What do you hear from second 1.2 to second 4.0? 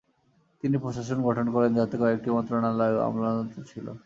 গঠন করেন যাতে কয়েকটি মন্ত্রণালয় ও আমলাতন্ত্র ছিল।